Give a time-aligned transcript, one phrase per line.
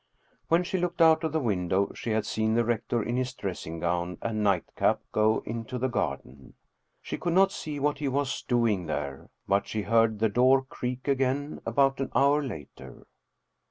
[0.47, 3.79] When she looked out of the window she had seen the rector in his dressing
[3.79, 6.55] gown and nightcap go into the garden.
[7.03, 9.29] She could not see what he was doing there.
[9.47, 13.05] But she heard the door creak again about an hour later.